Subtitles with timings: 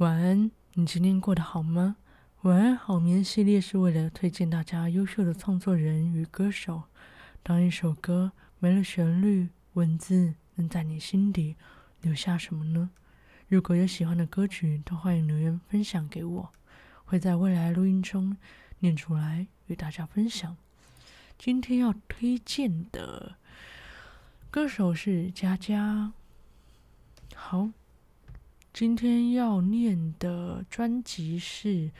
[0.00, 1.96] 晚安，你今天过得好吗？
[2.40, 6.84] 晚安好眠系列是为了推荐大家优秀的创作人与歌手。
[7.42, 11.54] 当一首歌没了旋律，文字能在你心底
[12.00, 12.88] 留下什么呢？
[13.48, 16.50] 如果有喜欢的歌曲，都欢迎留言分享给我，
[17.04, 18.34] 会在未来录音中
[18.78, 20.56] 念出来与大家分享。
[21.36, 23.36] 今天要推荐的
[24.50, 26.14] 歌手是佳佳。
[27.34, 27.68] 好。
[28.72, 31.68] 今天要念的专辑是《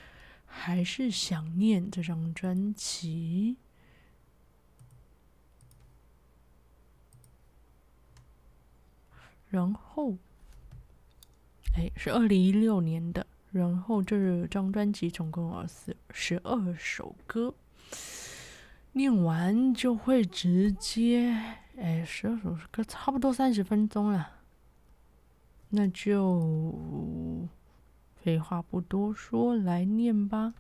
[0.47, 3.57] 还是想念》这张专辑，
[9.49, 10.17] 然后，
[11.75, 13.27] 哎，是二零一六年的。
[13.53, 17.53] 然后这张专辑总共有十十二首歌，
[18.93, 21.33] 念完就会直接，
[21.77, 24.40] 哎，十二首歌差不多三十分钟了。
[25.73, 27.49] 那就
[28.17, 30.55] 废话不多说，来念吧。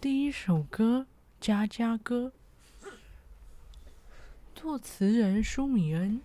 [0.00, 1.08] 第一首歌
[1.44, 2.32] 《家家歌》，
[4.54, 6.20] 作词人舒米恩。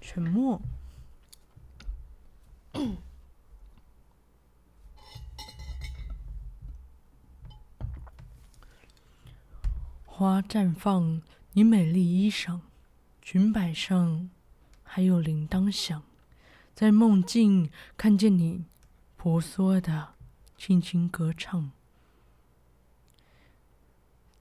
[0.00, 0.60] 沉默。
[10.04, 12.60] 花绽放，你美丽衣裳，
[13.22, 14.28] 裙摆上
[14.82, 16.02] 还有铃铛响。
[16.74, 18.64] 在梦境看见你
[19.16, 20.14] 婆娑的
[20.56, 21.70] 轻轻歌唱，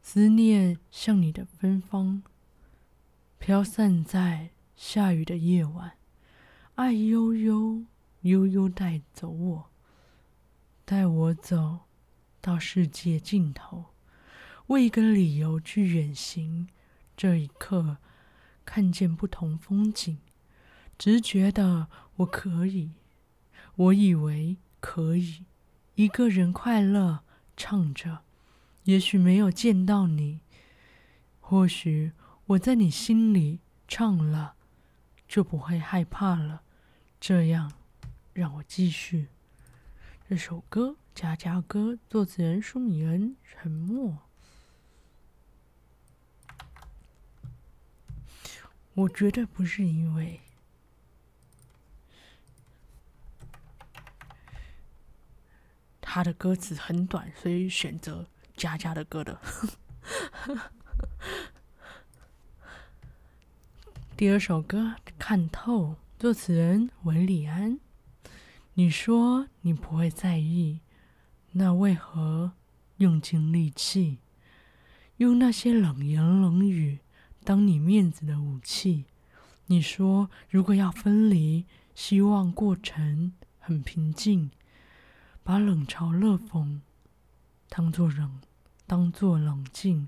[0.01, 2.23] 思念像你的芬芳，
[3.37, 5.93] 飘散在下雨的夜晚，
[6.75, 7.85] 爱悠悠
[8.21, 9.69] 悠悠带走我，
[10.83, 11.81] 带我走
[12.41, 13.85] 到世界尽头，
[14.67, 16.67] 为一个理由去远行。
[17.15, 17.97] 这一刻，
[18.65, 20.17] 看见不同风景。
[20.97, 22.91] 直觉的我可以，
[23.75, 25.45] 我以为可以
[25.95, 27.23] 一个人快乐
[27.57, 28.21] 唱着。
[28.83, 30.41] 也许没有见到你，
[31.39, 32.11] 或许
[32.47, 34.55] 我在你心里唱了，
[35.27, 36.63] 就不会害怕了。
[37.19, 37.71] 这样，
[38.33, 39.27] 让我继续
[40.27, 43.35] 这首歌《佳佳歌》，作词人舒米恩。
[43.43, 44.17] 沉默。
[48.95, 50.41] 我绝对不是因为。
[56.13, 59.41] 他的歌词很短，所以选择佳佳的歌的。
[64.15, 67.79] 第二首歌《看透》，作词人韦礼安。
[68.75, 70.81] 你说你不会在意，
[71.53, 72.51] 那为何
[72.97, 74.19] 用尽力气，
[75.17, 76.99] 用那些冷言冷语
[77.43, 79.05] 当你面子的武器？
[79.65, 81.65] 你说如果要分离，
[81.95, 84.51] 希望过程很平静。
[85.45, 86.79] 把冷嘲热讽
[87.67, 88.39] 当作冷，
[88.87, 90.07] 当作冷静，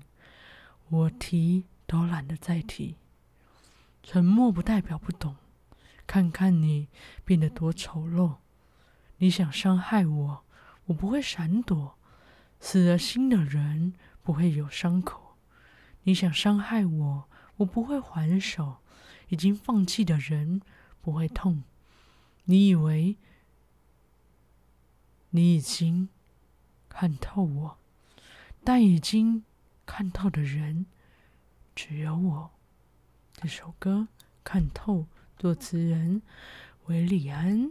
[0.88, 2.96] 我提都懒得再提。
[4.02, 5.36] 沉默不代表不懂，
[6.06, 6.88] 看看你
[7.24, 8.36] 变得多丑陋。
[9.18, 10.44] 你想伤害我，
[10.86, 11.98] 我不会闪躲。
[12.58, 13.92] 死了心的人
[14.22, 15.36] 不会有伤口。
[16.04, 18.78] 你想伤害我，我不会还手。
[19.28, 20.62] 已经放弃的人
[21.02, 21.64] 不会痛。
[22.44, 23.18] 你以为？
[25.36, 26.08] 你已经
[26.88, 27.76] 看透我，
[28.64, 29.44] 但已经
[29.84, 30.86] 看透的人
[31.74, 32.50] 只有我。
[33.34, 34.08] 这首歌
[34.42, 35.00] 《看透》，
[35.38, 36.22] 作词人
[36.86, 37.70] 韦礼安。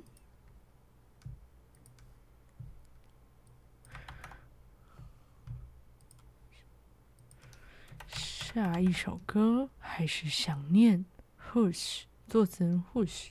[8.08, 11.04] 下一首歌还是想念
[11.52, 13.30] ，Hush，作词人 Hush。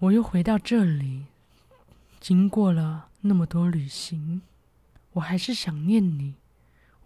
[0.00, 1.24] 我又回到这里，
[2.20, 4.42] 经过了那么多旅行，
[5.12, 6.34] 我还是想念你。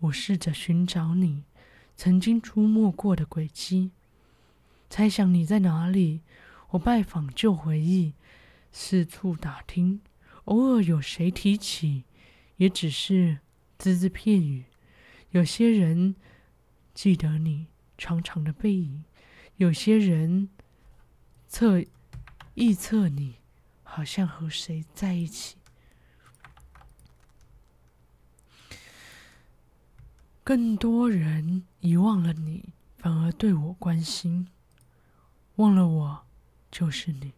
[0.00, 1.44] 我试着寻找你
[1.94, 3.92] 曾经出没过的轨迹，
[4.88, 6.22] 猜想你在哪里。
[6.70, 8.14] 我拜访旧回忆，
[8.72, 10.00] 四处打听，
[10.46, 12.02] 偶尔有谁提起，
[12.56, 13.38] 也只是
[13.78, 14.64] 只字片语。
[15.30, 16.16] 有些人
[16.92, 19.04] 记得你长长的背影，
[19.58, 20.48] 有些人
[21.46, 21.84] 侧。
[22.56, 23.36] 臆测你
[23.82, 25.56] 好像和谁在一起，
[30.44, 34.48] 更多人遗忘了你，反而对我关心，
[35.56, 36.26] 忘了我
[36.70, 37.32] 就是你。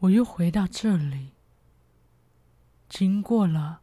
[0.00, 1.30] 我又回到这里，
[2.88, 3.80] 经过了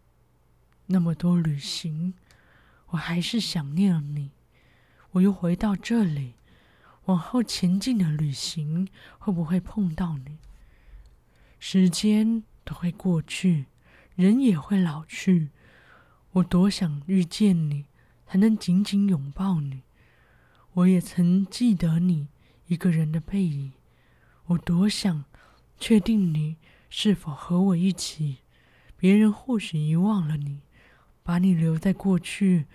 [0.85, 2.13] 那么多旅行，
[2.87, 4.31] 我还是想念你。
[5.11, 6.35] 我又回到这里。
[7.05, 8.87] 往后前进的旅行
[9.19, 10.37] 会不会碰到你？
[11.59, 13.65] 时间都会过去，
[14.15, 15.49] 人也会老去。
[16.31, 17.85] 我多想遇见你，
[18.25, 19.83] 才能紧紧拥抱你。
[20.73, 22.27] 我也曾记得你
[22.67, 23.73] 一个人的背影。
[24.47, 25.25] 我多想
[25.77, 26.57] 确定你
[26.89, 28.37] 是否和我一起。
[28.97, 30.61] 别人或许遗忘了你，
[31.23, 32.65] 把你留在过去，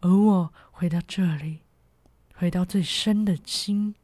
[0.00, 1.60] 而我回到这里，
[2.44, 3.94] 回到最深的心，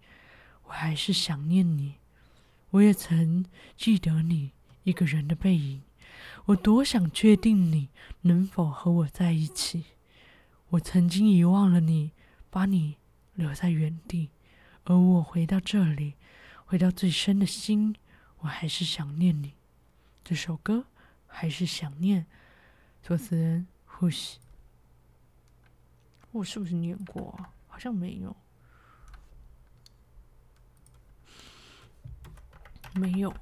[0.65, 1.97] 我还是想念你。
[2.71, 3.45] 我也曾
[3.77, 4.53] 记得你
[4.83, 5.83] 一个人的背影，
[6.47, 7.91] 我多想确定你
[8.23, 9.85] 能否和我在一起。
[10.71, 12.13] 我曾经遗忘了你，
[12.49, 12.97] 把你
[13.35, 14.31] 留在原地，
[14.85, 16.15] 而我回到这里，
[16.65, 17.95] 回到最深的心，
[18.39, 19.53] 我还是想念你。
[20.25, 20.87] 这首歌
[21.27, 22.25] 还是想念，
[23.03, 24.39] 作词人呼吸。
[26.33, 27.39] 我是不是念过？
[27.81, 28.37] 像没有。
[32.94, 33.35] 没有。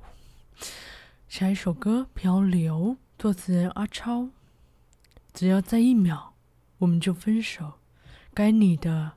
[1.29, 4.29] 下一首歌《漂流》，作词人阿超。
[5.35, 6.35] 只要再一秒，
[6.79, 7.81] 我们就分手。
[8.33, 9.15] 该你的，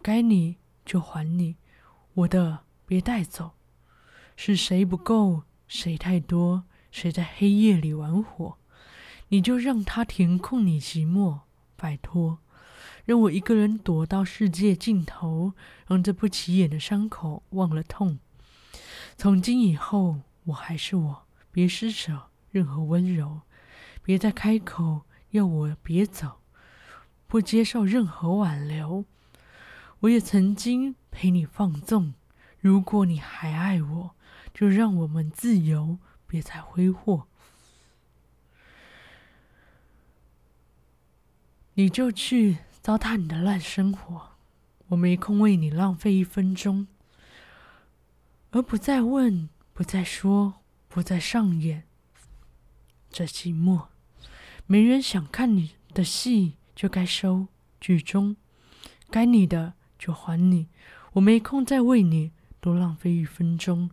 [0.00, 0.56] 该你
[0.86, 1.56] 就还你，
[2.14, 3.52] 我的别带走。
[4.36, 5.42] 是谁不够？
[5.68, 6.64] 谁太多？
[6.90, 8.56] 谁在黑夜里玩火？
[9.28, 11.40] 你就让他填空你寂寞，
[11.76, 12.38] 拜托，
[13.10, 15.52] 让我一个人躲到世界尽头，
[15.88, 18.20] 让这不起眼的伤口忘了痛。
[19.16, 23.40] 从今以后，我还是我，别施舍任何温柔，
[24.04, 26.38] 别再开口要我别走，
[27.26, 29.04] 不接受任何挽留。
[29.98, 32.14] 我也曾经陪你放纵，
[32.60, 34.14] 如果你还爱我，
[34.54, 35.98] 就让我们自由，
[36.28, 37.26] 别再挥霍。
[41.74, 42.58] 你就去
[42.90, 44.30] 糟蹋你的烂生活，
[44.88, 46.88] 我没空为你浪费一分钟。
[48.50, 50.54] 而不再问，不再说，
[50.88, 51.84] 不再上演
[53.08, 53.86] 这寂寞。
[54.66, 57.46] 没人想看你的戏，就该收
[57.80, 58.34] 剧终。
[59.08, 60.66] 该你的就还你，
[61.12, 63.88] 我没空再为你多浪费一分钟。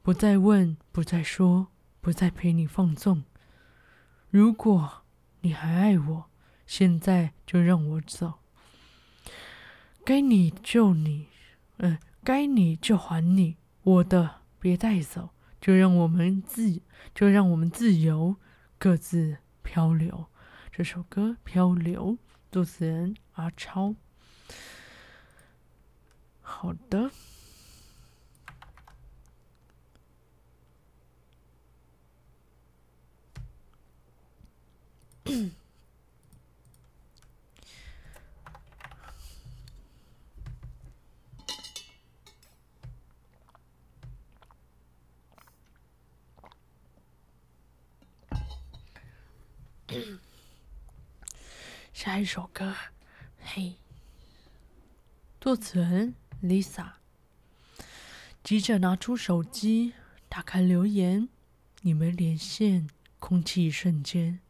[0.00, 1.66] 不再问，不再说，
[2.00, 3.24] 不再陪你放纵。
[4.30, 5.02] 如果
[5.42, 6.29] 你还爱我，
[6.70, 8.34] 现在就让我走。
[10.04, 11.26] 该你就你，
[11.78, 11.98] 嗯。
[12.22, 15.30] 该你就还你，我的别带走，
[15.60, 16.80] 就让我们自
[17.12, 18.36] 就让我们自由，
[18.78, 20.26] 各自漂流。
[20.70, 22.12] 这首歌《漂流》，
[22.52, 23.96] 作词人阿超。
[26.40, 27.10] 好的。
[51.92, 52.74] 下一首歌，
[53.40, 53.74] 嘿，
[55.40, 56.92] 作词人 Lisa。
[58.44, 59.94] 急着拿出手机，
[60.28, 61.28] 打开留言，
[61.82, 62.88] 你们连线，
[63.18, 64.40] 空气一瞬间，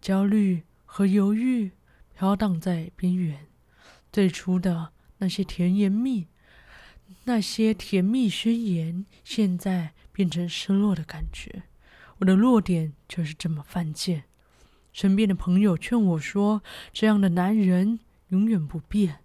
[0.00, 1.72] 焦虑和犹豫
[2.14, 3.46] 飘荡在边缘。
[4.10, 6.26] 最初的那些甜言蜜，
[7.24, 11.64] 那些甜蜜宣言，现在变成失落的感觉。
[12.18, 14.24] 我的弱点就是这么犯贱。
[14.92, 19.20] 身边的朋友劝我说：“这样的男人永远不变。”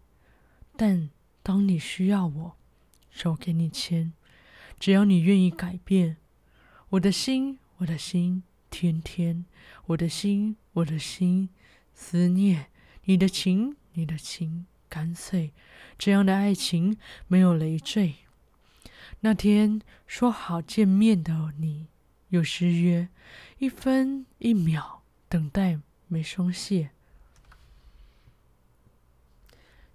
[0.77, 1.09] 但
[1.41, 2.57] 当你需要我，
[3.09, 4.13] 手给你牵，
[4.79, 6.17] 只要你愿意改变，
[6.89, 9.45] 我的心，我的心，天天，
[9.85, 11.49] 我的心，我的心，
[11.93, 12.67] 思念
[13.05, 15.51] 你的情，你的情，干脆，
[15.97, 18.15] 这样的爱情没有累赘。
[19.21, 21.87] 那天说好见面的你，
[22.29, 23.07] 又失约，
[23.59, 25.04] 一分一秒。
[25.35, 26.91] 等待没松懈，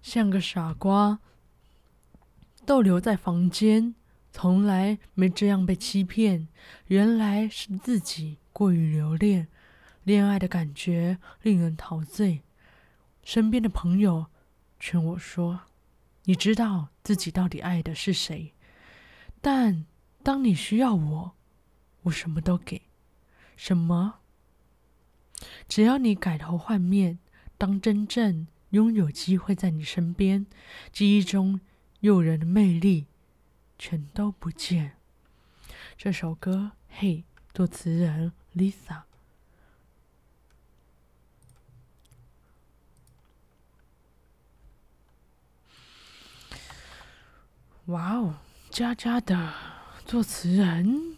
[0.03, 1.17] 像个傻瓜，
[2.63, 3.95] 逗留在房间，
[4.31, 6.47] 从来没这样被欺骗。
[6.89, 9.47] 原来是自己过于留恋，
[10.03, 12.43] 恋爱的感觉令人陶醉。
[13.23, 14.27] 身边的朋友
[14.79, 15.61] 劝我说
[16.25, 18.53] ：“你知道自己到底爱的是谁？
[19.41, 19.87] 但
[20.21, 21.31] 当你需要我，
[22.03, 22.83] 我什么都给，
[23.57, 24.19] 什么？”
[25.67, 27.19] 只要你改头换面，
[27.57, 30.45] 当真正拥有机会在你身边，
[30.91, 31.59] 记忆中
[32.01, 33.07] 诱人的魅力
[33.77, 34.97] 全都不见。
[35.97, 39.03] 这首歌，嘿，作词人 Lisa。
[47.85, 48.35] 哇哦，
[48.69, 49.53] 佳佳的
[50.05, 51.17] 作词人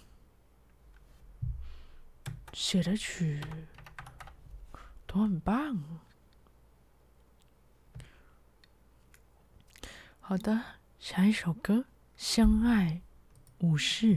[2.54, 3.42] 写的曲
[5.14, 6.02] 都很棒。
[10.20, 10.60] 好的，
[10.98, 11.76] 下一首歌
[12.18, 13.04] 《相爱
[13.60, 14.16] 无事》。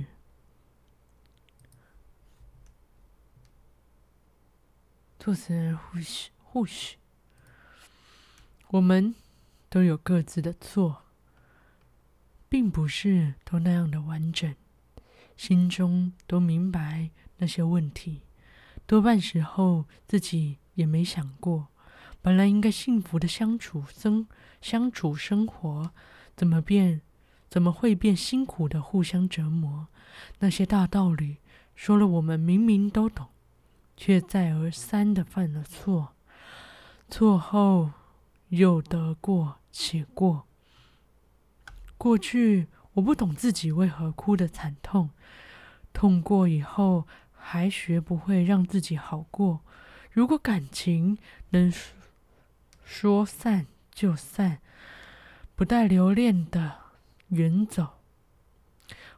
[5.19, 6.97] 作词人或许或许，
[8.69, 9.15] 我们
[9.69, 11.03] 都有各自的错，
[12.49, 14.57] 并不是都那样的完整，
[15.37, 18.23] 心中都明白那些问题，
[18.87, 21.67] 多半时候自己也没想过，
[22.23, 24.27] 本来应该幸福的相处生
[24.63, 25.91] 相处生活，
[26.35, 27.03] 怎么变，
[27.51, 29.89] 怎么会变辛苦的互相折磨？
[30.39, 31.39] 那些大道理
[31.75, 33.27] 说了，我们明明都懂。
[33.99, 36.13] 却再而三的犯了错，
[37.09, 37.93] 错后
[38.51, 40.47] 又得过且过。
[41.97, 45.09] 过去我不懂自己为何哭得惨痛，
[45.95, 49.63] 痛过以后还学不会让自己好过。
[50.17, 51.19] 如果感情
[51.51, 51.71] 能
[52.83, 54.63] 说散就散，
[55.55, 56.79] 不带留恋的
[57.29, 57.99] 远走，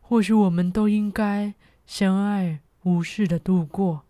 [0.01, 1.55] 或许我们都应该
[1.87, 4.07] 相爱无事的度过。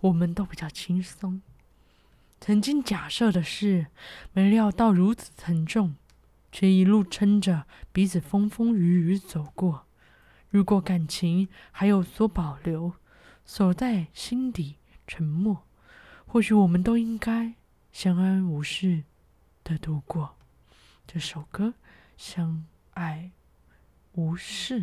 [0.00, 1.42] 我们都比较轻松。
[2.40, 3.88] 曾经假设的事，
[4.32, 5.96] 没料到如此沉重，
[6.50, 9.84] 却一路撑着彼此风风雨雨走过。
[10.48, 12.94] 如果感情还有所保留，
[13.44, 15.65] 锁在心底沉默，
[16.26, 17.54] 或许我们都应该
[17.92, 19.04] 相安无事
[19.64, 20.36] 的度过。
[21.06, 21.68] 这首歌
[22.16, 23.30] 《相爱
[24.12, 24.82] 无事》，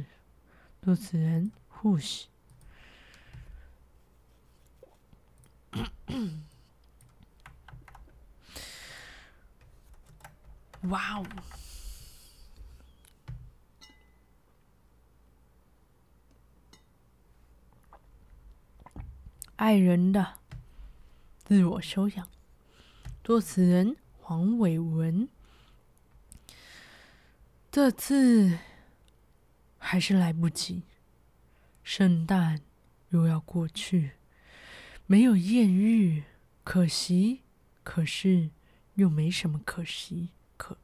[0.82, 2.28] 作词人护士。
[10.84, 11.26] 哇哦！
[19.56, 20.40] 爱人的
[21.54, 22.28] 自我修养，
[23.24, 25.30] 作词人黄伟文。
[27.72, 28.58] 这次
[29.78, 30.82] 还是来不及，
[31.84, 32.62] 圣诞
[33.10, 34.14] 又要过去。
[35.06, 36.24] 没有艳遇，
[36.64, 37.42] 可惜；
[37.84, 38.50] 可是
[38.96, 40.76] 又没什么可惜，可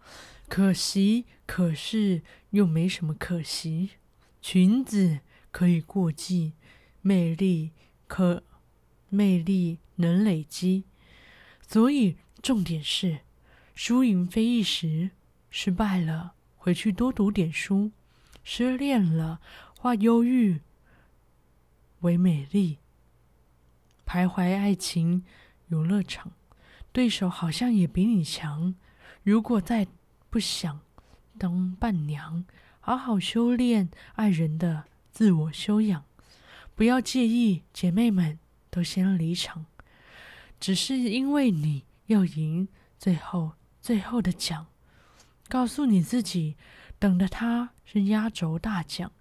[0.47, 2.21] 可惜；可是
[2.51, 3.93] 又没什么可惜。
[4.39, 6.53] 裙子可以过季，
[7.01, 7.71] 魅力
[8.05, 8.43] 可
[9.09, 10.83] 魅力能累积，
[11.67, 13.19] 所以重点是
[13.75, 15.11] 输赢非一时。
[15.51, 17.89] 失败了，回去多读点书；
[18.43, 19.41] 失恋了，
[19.77, 20.61] 化忧郁
[22.01, 22.77] 为美丽。
[24.05, 25.23] 徘徊爱情
[25.69, 26.31] 游乐场，
[26.91, 28.75] 对手好像也比你强。
[29.23, 29.87] 如果再
[30.29, 30.81] 不想
[31.37, 32.45] 当伴娘，
[32.79, 36.05] 好好修炼爱人的自我修养。
[36.75, 38.37] 不要介意姐妹们
[38.69, 39.65] 都先离场，
[40.59, 44.67] 只是因为你要赢最后最后的奖。
[45.47, 46.55] 告诉你自己，
[46.99, 49.11] 等的他是压轴大奖。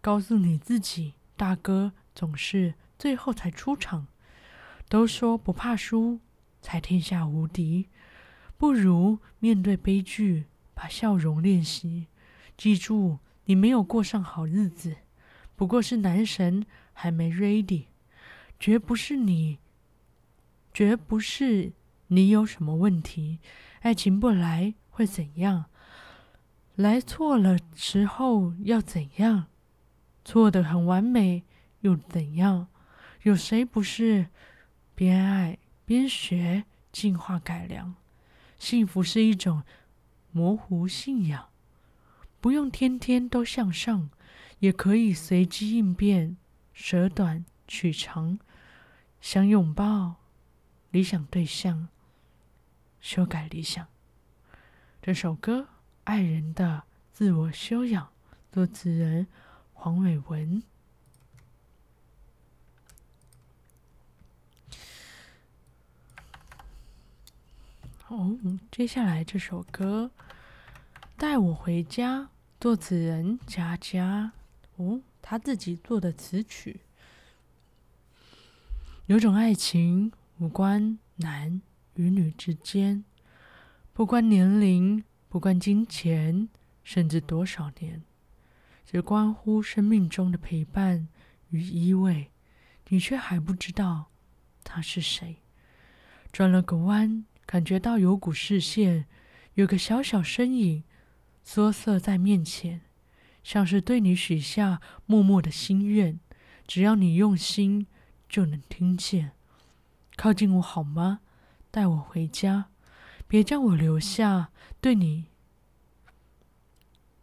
[0.00, 4.06] 告诉你自己，大哥总是最后才出场。
[4.88, 6.20] 都说不怕输
[6.60, 7.88] 才天下无敌，
[8.58, 10.44] 不如面对悲剧，
[10.74, 12.08] 把笑容练习。
[12.56, 14.96] 记住，你没有过上好日子，
[15.56, 17.86] 不过是男神还没 ready，
[18.62, 19.58] 绝不是你，
[20.72, 21.72] 绝不是
[22.06, 23.40] 你有什么问题。
[23.80, 25.64] 爱情不来会怎样？
[26.76, 29.46] 来错了时候要怎样？
[30.24, 31.42] 错得很完美
[31.80, 32.68] 又怎样？
[33.24, 34.28] 有谁不是？
[34.94, 37.96] 边爱边学，进化改良。
[38.60, 39.64] 幸福是一种
[40.30, 41.48] 模糊信仰，
[42.40, 44.08] 不用天天都向上，
[44.60, 46.36] 也可以随机应变，
[46.72, 48.38] 舍短取长。
[49.22, 50.16] 想拥抱
[50.90, 51.86] 理想对象，
[53.00, 53.86] 修改理想。
[55.00, 55.60] 这首歌
[56.02, 58.04] 《爱人的自我修养》，
[58.52, 59.28] 作词人
[59.74, 60.64] 黄伟文。
[68.08, 68.36] 哦，
[68.72, 70.10] 接下来这首歌
[71.16, 72.22] 《带我回家》，
[72.60, 74.32] 作词人佳佳。
[74.78, 76.80] 哦，他自己做的词曲。
[79.06, 81.60] 有种爱情无关男
[81.94, 83.04] 与女之间，
[83.92, 86.48] 不关年龄，不关金钱，
[86.84, 88.02] 甚至多少年，
[88.84, 91.08] 只关乎生命中的陪伴
[91.50, 92.26] 与依偎。
[92.88, 94.06] 你却还不知道
[94.62, 95.38] 他是谁。
[96.30, 97.24] 转了个弯。
[97.44, 99.04] 感觉到有股视线，
[99.54, 100.84] 有个小小身影
[101.42, 102.80] 缩色在面前，
[103.42, 106.18] 像是对你许下默默的心愿。
[106.66, 107.86] 只要你用心，
[108.32, 109.32] 就能听见。
[110.16, 111.20] 靠近我好吗？
[111.70, 112.70] 带我回家，
[113.28, 114.50] 别将我留下。
[114.80, 115.26] 对你，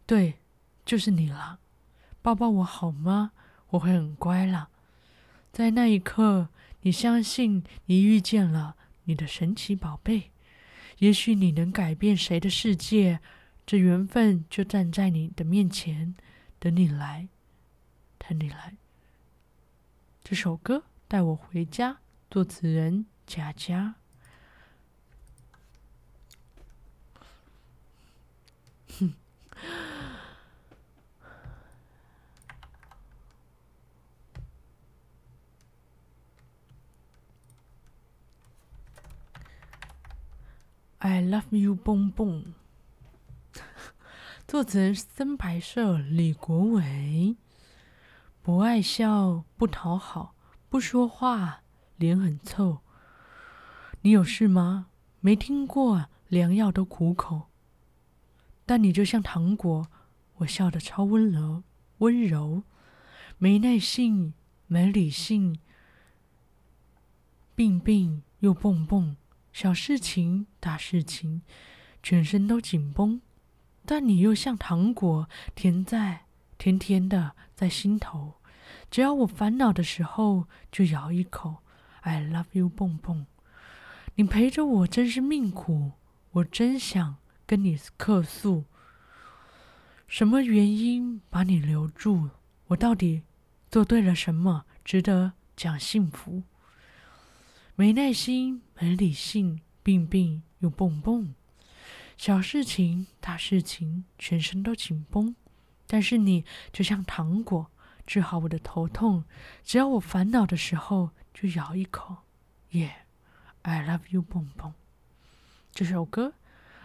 [0.06, 0.36] 对，
[0.86, 1.60] 就是你了。
[2.22, 3.32] 抱抱我好吗？
[3.72, 4.70] 我会很乖了。
[5.52, 6.50] 在那一刻，
[6.82, 8.76] 你相信你遇见了
[9.06, 10.32] 你的神奇宝贝。
[11.00, 13.20] 也许你能改变谁的世界，
[13.66, 16.14] 这缘分就站在你的面前，
[16.60, 17.30] 等你来，
[18.20, 18.78] 等你来。
[20.24, 21.98] 这首歌带我回家，
[22.30, 23.96] 作词人佳佳。
[29.00, 29.16] 哼。
[41.00, 42.54] I love you，蹦蹦。
[44.48, 47.36] 作词人深白色，李国伟。
[48.44, 50.36] 不爱笑，不讨好，
[50.70, 51.64] 不说话，
[51.98, 52.80] 脸很臭。
[54.02, 54.88] 你有事吗？
[55.20, 57.50] 没听过良药都苦口，
[58.66, 59.90] 但你就像糖果，
[60.38, 61.64] 我笑得超温柔，
[61.98, 62.64] 温柔。
[63.40, 64.34] 没耐性，
[64.68, 65.60] 没理性，
[67.56, 69.18] 病病又蹦蹦。
[69.52, 71.42] 小事情、大事情，
[72.04, 73.22] 全身都紧绷，
[73.86, 76.26] 但你又像糖果，甜在
[76.58, 78.36] 甜甜的在心头。
[78.90, 81.58] 只要我烦恼的时候，就咬一口。
[82.02, 83.26] I love you，蹦蹦。
[84.16, 85.92] 你陪着我真是命苦，
[86.32, 88.66] 我真想跟你客诉。
[90.08, 92.30] 什么原因把你留住？
[92.68, 93.24] 我到底
[93.70, 96.44] 做对了什么，值得讲幸福？
[97.76, 101.34] 没耐心，没理性，病病又蹦蹦，
[102.18, 105.36] 小事情、大事情，全身都紧绷。
[105.88, 106.44] 但是你
[106.74, 107.72] 就像糖果，
[108.10, 109.24] 治好我的头痛。
[109.64, 112.18] 只要我烦恼的时候，就咬一口。
[112.72, 114.74] Yeah，I love you，蹦蹦。
[115.72, 116.34] 这首歌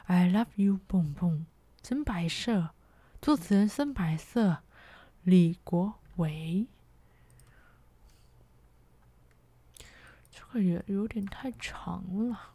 [0.04, 1.46] ，I love you，蹦蹦，
[1.80, 2.74] 真白色，
[3.22, 4.58] 作词人深白色，
[5.22, 6.66] 李国伟。
[10.30, 12.50] 这个也有点太长了，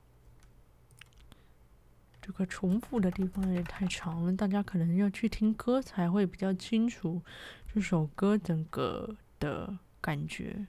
[2.22, 7.24] 这个重复的地方也太长了，大家可能要去听歌才会比较清楚
[7.72, 10.66] 这首歌整个的感觉。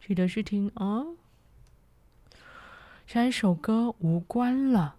[0.00, 1.02] 记得去听啊！
[3.08, 4.94] 下一首歌无关了，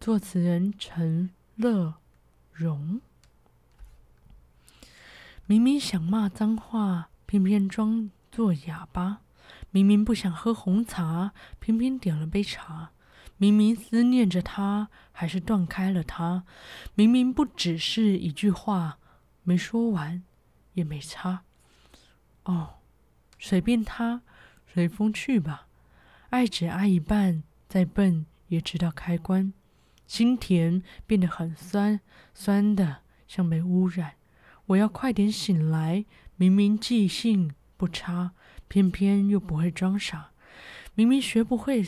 [0.00, 1.94] 作词人陈乐
[2.52, 3.00] 融。
[5.46, 9.20] 明明想骂脏话，偏偏装作哑巴。
[9.70, 12.88] 明明不想喝红茶，偏偏点了杯茶；
[13.36, 16.42] 明明思念着他，还是断开了他；
[16.94, 18.98] 明明不只是一句话，
[19.44, 20.24] 没说完
[20.72, 21.44] 也没差。
[22.42, 22.74] 哦，
[23.38, 24.22] 随便他，
[24.66, 25.68] 随风去吧。
[26.30, 29.52] 爱只爱一半，再笨也知道开关。
[30.06, 32.00] 心甜变得很酸，
[32.34, 34.16] 酸的像被污染。
[34.66, 36.04] 我要快点醒来，
[36.36, 38.32] 明明记性不差。
[38.66, 40.32] 偏偏又不会装傻，
[40.94, 41.86] 明明学不会，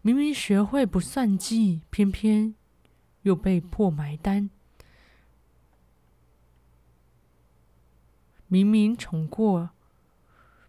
[0.00, 2.54] 明明学会不算计，偏偏
[3.22, 4.50] 又被迫埋单。
[8.52, 9.70] 明明宠过，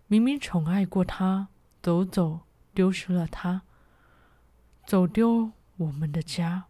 [0.05, 1.47] 明明宠爱过他，
[1.81, 2.41] 走走
[2.75, 3.63] 丢失了他，
[4.85, 6.65] 走丢我们的家。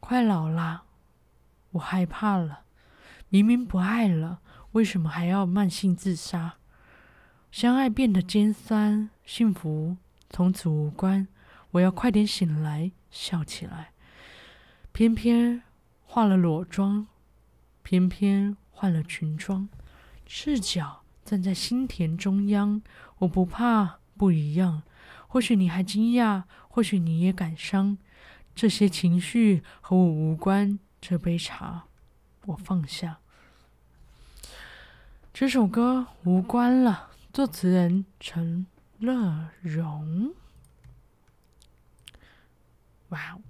[0.00, 0.82] 快老了，
[1.70, 2.64] 我害怕了，
[3.28, 4.40] 明明不爱了。
[4.72, 6.56] 为什么还要慢性自杀？
[7.52, 9.96] 相爱变得尖酸，幸福
[10.28, 11.28] 从此无关。
[11.70, 13.92] 我要快点醒来，笑起来。
[14.90, 15.62] 偏偏
[16.04, 17.06] 化了裸妆，
[17.84, 19.68] 偏偏换了裙装，
[20.24, 22.80] 赤脚站在心田中央。
[23.18, 24.82] 我不怕不一样，
[25.28, 27.98] 或许你还惊讶，或许你也感伤。
[28.54, 30.78] 这些情绪和我无关。
[30.98, 31.88] 这杯茶，
[32.46, 33.18] 我放下。
[35.34, 38.66] 这首歌无关了，作词人陈
[38.98, 40.32] 乐融。
[43.10, 43.42] 哇哦！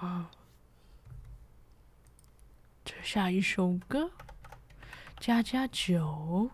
[0.00, 0.30] 啊，
[2.82, 4.10] 这下一首歌，
[5.18, 6.50] 家家酒，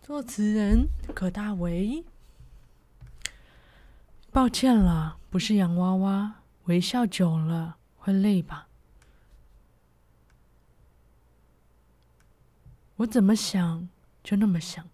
[0.00, 2.02] 作词人葛大为。
[4.32, 6.36] 抱歉了，不是洋娃娃。
[6.64, 8.68] 微笑久了会累吧？
[12.96, 13.86] 我怎么想
[14.22, 14.88] 就那么想，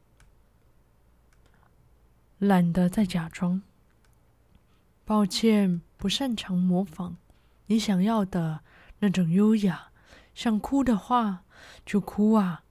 [2.38, 3.62] 懒得再假装。
[5.06, 7.16] 抱歉，不擅长模仿
[7.66, 8.62] 你想要的
[8.98, 9.92] 那种优雅。
[10.34, 11.44] 想哭的话
[11.86, 12.64] 就哭啊，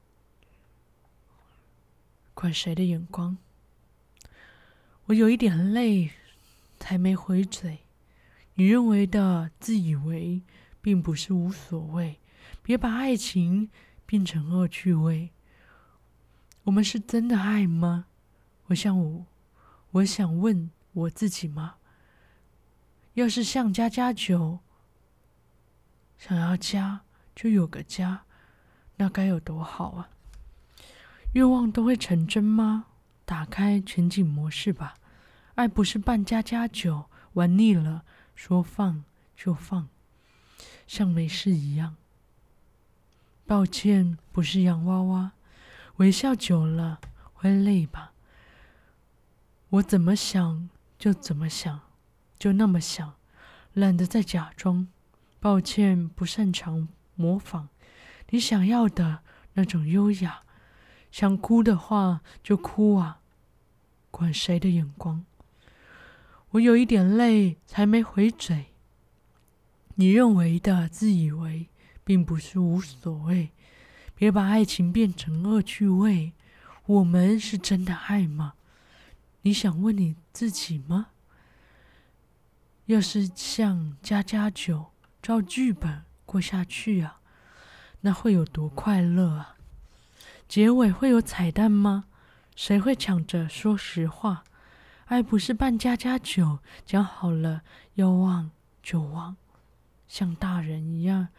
[2.33, 3.37] 管谁的眼光。
[5.05, 6.11] 我有一点累，
[6.77, 7.79] 才没回嘴。
[8.55, 10.41] 你认为的自以为，
[10.81, 12.19] 并不是无所谓。
[12.61, 13.69] 别把爱情
[14.05, 15.31] 变成恶趣味。
[16.65, 18.07] 我们是真的爱吗？
[18.65, 19.25] 我想我，
[19.91, 21.75] 我想问我自己吗？
[23.15, 24.59] 要是像家家酒，
[26.17, 27.01] 想要家
[27.33, 28.23] 就有个家，
[28.97, 30.09] 那该有多好啊！
[31.33, 32.87] 愿望都会成真吗？
[33.25, 34.95] 打开全景模式吧。
[35.55, 38.03] 爱不是扮家家酒，玩腻了
[38.35, 39.87] 说放就放，
[40.85, 41.95] 像没事一样。
[43.45, 45.31] 抱歉，不是洋娃娃，
[45.95, 46.99] 微笑久了
[47.33, 48.11] 会累吧？
[49.69, 51.84] 我怎么想就怎么想。
[52.45, 53.15] 就那么想，
[53.73, 54.87] 懒得再假装。
[55.39, 57.69] 抱歉，不擅长模仿
[58.29, 60.43] 你想要的那种优雅。
[61.09, 63.19] 想哭的话就哭啊，
[64.11, 65.25] 管谁的眼光。
[66.51, 68.67] 我有一点累，才没回嘴。
[69.95, 71.69] 你认为的自以为，
[72.03, 73.49] 并不是无所谓。
[74.13, 76.33] 别把爱情变成恶趣味。
[76.85, 78.53] 我们是真的爱吗？
[79.41, 81.07] 你想问你自己吗？
[82.85, 87.19] 要是像家家酒，照剧本过下去啊，
[88.01, 89.55] 那会有多快乐啊！
[90.47, 92.05] 结尾会有彩蛋吗？
[92.55, 94.43] 谁会抢着说实话？
[95.05, 97.63] 爱不是扮家家酒，讲好了
[97.95, 98.51] 要忘
[98.83, 99.35] 就忘，
[100.07, 101.29] 像大人一样。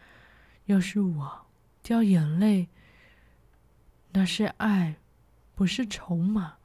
[0.65, 1.45] 要是我
[1.81, 2.67] 掉眼泪，
[4.11, 4.97] 那是爱，
[5.55, 6.55] 不是筹码。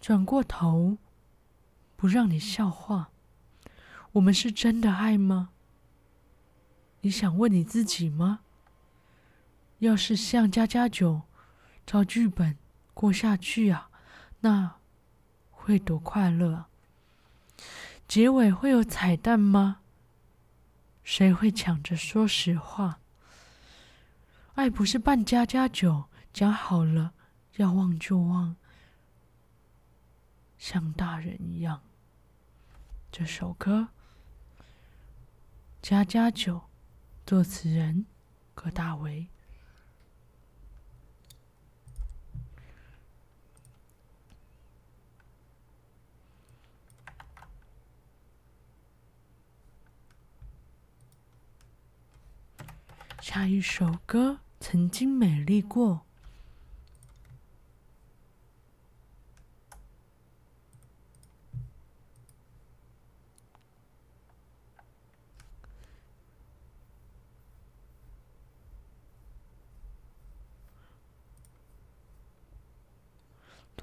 [0.00, 0.98] 转过头，
[1.96, 3.08] 不让你笑话。
[4.14, 5.50] 我们是真的爱吗？
[7.00, 8.40] 你想问你自己吗？
[9.80, 11.22] 要是像家家酒，
[11.84, 12.56] 照剧本
[12.94, 13.90] 过下去啊，
[14.40, 14.76] 那
[15.50, 16.68] 会多快乐啊！
[18.06, 19.80] 结尾会有彩蛋吗？
[21.02, 23.00] 谁会抢着说实话？
[24.54, 27.14] 爱不是扮家家酒，讲好了
[27.56, 28.54] 要忘就忘，
[30.56, 31.82] 像大人一样。
[33.10, 33.88] 这首歌。
[35.84, 36.62] 家家酒，
[37.26, 38.06] 作词人
[38.54, 39.28] 葛大为。
[53.20, 56.03] 下一首歌，曾经美丽过。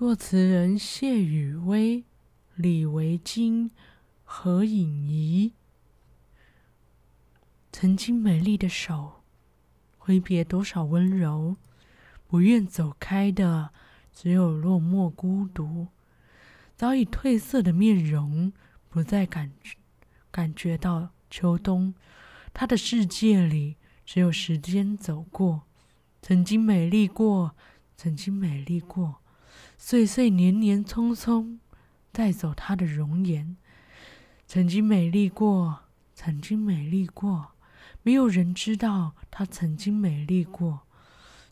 [0.01, 2.05] 作词人谢雨薇、
[2.55, 3.69] 李维京、
[4.23, 5.53] 何颖仪。
[7.71, 9.21] 曾经美丽的手，
[9.99, 11.55] 挥别多少温柔，
[12.25, 13.69] 不愿走开的
[14.11, 15.89] 只有落寞孤独。
[16.75, 18.51] 早已褪色的面容，
[18.89, 19.51] 不再感
[20.31, 21.93] 感觉到秋冬。
[22.55, 25.61] 他的世界里只有时间走过。
[26.23, 27.55] 曾经美丽过，
[27.95, 29.20] 曾经美丽过。
[29.83, 31.57] 岁岁年年匆匆，
[32.11, 33.57] 带走她的容颜。
[34.45, 37.53] 曾经美丽过，曾经美丽过，
[38.03, 40.81] 没有人知道她曾经美丽过。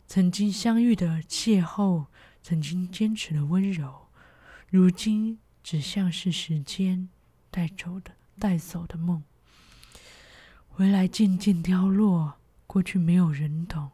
[0.06, 2.06] 曾经相遇的邂逅，
[2.40, 4.06] 曾经坚持的温柔，
[4.68, 7.08] 如今只像是时间
[7.50, 9.24] 带走的带走的梦。
[10.76, 12.34] 未来渐渐凋落，
[12.68, 13.90] 过去没有人懂，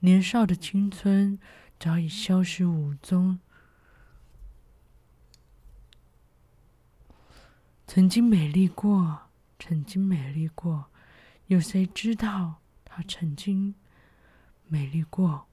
[0.00, 1.38] 年少的青春
[1.80, 3.40] 早已消失无踪。
[7.94, 9.24] 曾经美丽过，
[9.58, 10.86] 曾经美丽过，
[11.48, 13.74] 有谁知道她曾经
[14.66, 15.46] 美丽过？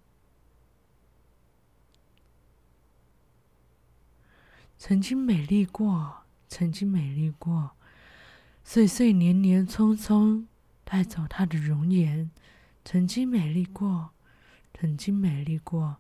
[4.78, 7.72] 曾经美丽过，曾经美丽过，
[8.64, 10.46] 岁岁年年匆匆
[10.86, 12.32] 带走她的容颜。
[12.86, 14.12] 曾经美丽过，
[14.74, 15.98] 曾经美丽过，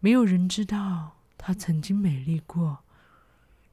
[0.00, 2.78] 没有人知道她曾经美丽过，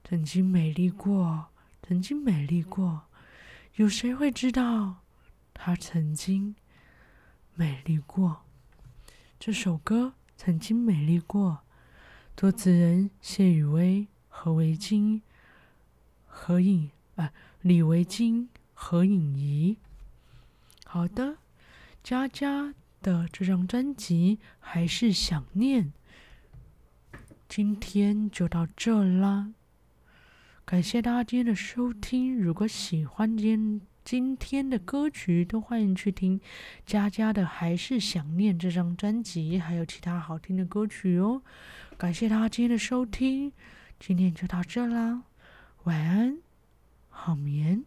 [0.04, 1.52] 曾经美丽过。
[1.86, 3.04] 曾经美丽过，
[3.76, 5.04] 有谁会知道
[5.54, 6.56] 她曾经
[7.56, 8.44] 美丽过？
[9.38, 11.60] 这首歌《曾经美丽过》，
[12.40, 15.22] 作词人谢雨薇、何维菁、
[16.26, 19.78] 何影啊，李维菁、何影仪。
[20.86, 21.36] 好的，
[22.02, 25.92] 佳佳的这张专辑还是想念。
[27.50, 29.52] 今天就到这啦，
[30.74, 32.36] 感谢大家今天的收听。
[32.36, 36.42] 如果喜欢今今天的歌曲，都欢迎去听
[36.84, 41.44] 佳佳的《还是想念》这张专辑，还有其他好听的歌曲哦。
[41.96, 43.54] 感谢大家今天的收听，
[44.00, 45.22] 今天就到这啦，
[45.84, 46.40] 晚安，
[47.08, 47.86] 好眠。